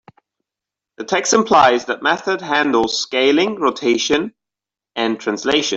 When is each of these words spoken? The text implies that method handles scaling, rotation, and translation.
The 0.97 1.03
text 1.03 1.31
implies 1.31 1.85
that 1.85 2.01
method 2.01 2.41
handles 2.41 2.99
scaling, 3.03 3.59
rotation, 3.59 4.33
and 4.95 5.19
translation. 5.19 5.69